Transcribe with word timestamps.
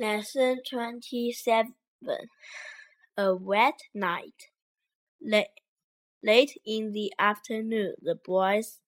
Lesson 0.00 0.62
27 0.66 1.74
A 3.18 3.34
Wet 3.34 3.80
Night. 3.92 4.48
Late, 5.20 5.48
late 6.22 6.58
in 6.64 6.92
the 6.92 7.12
afternoon, 7.18 7.96
the 8.00 8.14
boys 8.14 8.78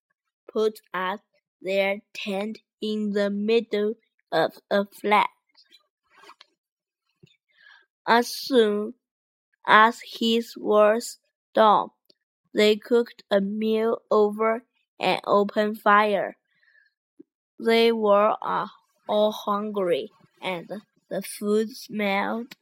put 0.50 0.80
up 0.94 1.20
their 1.60 1.98
tent 2.14 2.60
in 2.80 3.12
the 3.12 3.28
middle 3.28 3.96
of 4.32 4.52
a 4.70 4.86
flat. 4.86 5.28
As 8.08 8.28
soon 8.28 8.94
as 9.66 10.00
his 10.18 10.54
was 10.56 11.18
done, 11.54 11.88
they 12.54 12.74
cooked 12.76 13.22
a 13.30 13.42
meal 13.42 14.00
over 14.10 14.64
an 14.98 15.20
open 15.26 15.74
fire. 15.74 16.38
They 17.62 17.92
were 17.92 18.34
uh, 18.40 18.68
all 19.06 19.32
hungry 19.32 20.10
and 20.40 20.70
the 21.12 21.20
food 21.20 21.68
smelled 21.76 22.56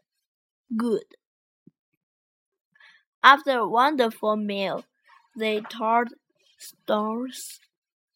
good. 0.77 1.05
After 3.23 3.59
a 3.59 3.69
wonderful 3.69 4.35
meal, 4.35 4.85
they 5.37 5.61
told 5.61 6.09
stories, 6.59 7.61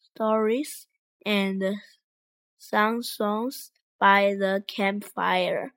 stories 0.01 0.87
and 1.25 1.63
sang 2.57 3.01
songs 3.01 3.71
by 3.97 4.35
the 4.37 4.61
campfire. 4.67 5.73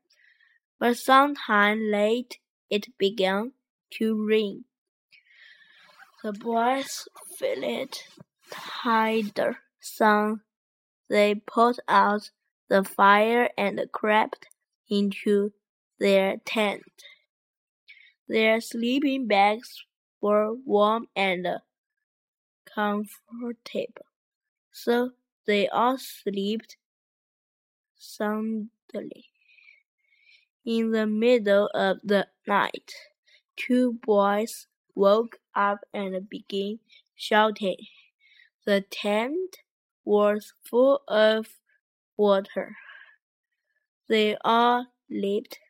But 0.80 0.96
sometime 0.96 1.93
late 1.93 2.40
it 2.68 2.98
began 2.98 3.52
to 3.93 4.27
rain. 4.27 4.65
The 6.24 6.32
boys 6.32 7.06
felt 7.38 8.02
tired. 8.51 9.56
Some 9.80 10.43
they 11.09 11.37
put 11.37 11.79
out 11.87 12.30
the 12.68 12.82
fire 12.82 13.51
and 13.56 13.80
crept 13.93 14.46
into 14.88 15.52
their 15.98 16.38
tent. 16.45 16.83
Their 18.29 18.60
sleeping 18.60 19.26
bags 19.26 19.85
were 20.21 20.54
warm 20.54 21.09
and 21.16 21.46
comfortable, 22.66 24.07
so 24.73 25.12
they 25.46 25.68
all 25.68 25.99
slept 25.99 26.77
soundly. 27.96 29.27
In 30.65 30.90
the 30.90 31.07
middle 31.07 31.71
of 31.74 31.99
the 32.05 32.29
night, 32.46 32.93
two 33.57 33.95
boys 34.05 34.66
woke 34.95 35.38
up 35.55 35.80
and 35.95 36.29
began 36.29 36.80
shouting. 37.16 37.79
The 38.66 38.82
tent 38.82 39.59
was 40.05 40.52
full 40.62 41.02
of 41.09 41.49
water. 42.16 42.77
They 44.09 44.37
all 44.45 44.87
leaped 45.09 45.60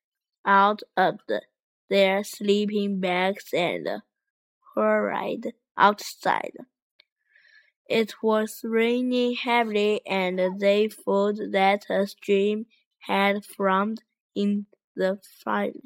out 0.44 0.82
of 0.96 1.20
the, 1.28 1.42
their 1.90 2.24
sleeping 2.24 3.00
bags 3.00 3.52
and 3.52 4.02
hurried 4.74 5.54
outside. 5.76 6.56
It 7.88 8.22
was 8.22 8.60
raining 8.62 9.34
heavily, 9.34 10.00
and 10.06 10.60
they 10.60 10.88
thought 10.88 11.38
that 11.50 11.90
a 11.90 12.06
stream 12.06 12.66
had 13.00 13.44
formed 13.44 14.04
in 14.34 14.66
the 14.94 15.18
field. 15.24 15.82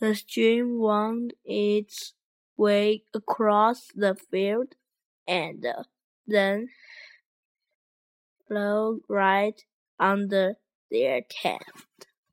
The 0.00 0.14
stream 0.14 0.78
wound 0.78 1.34
its 1.44 2.14
way 2.56 3.04
across 3.12 3.88
the 3.94 4.14
field 4.14 4.76
and 5.26 5.66
then 6.26 6.68
flowed 8.46 9.00
right 9.08 9.64
under 10.00 10.56
their 10.90 11.22
tent. 11.30 11.62